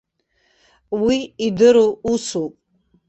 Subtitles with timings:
[1.05, 2.53] Уи идыру усуп.